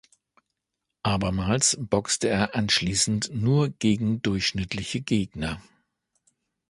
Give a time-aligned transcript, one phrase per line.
[1.03, 5.61] Abermals boxte er anschließend nur gegen durchschnittliche Gegner.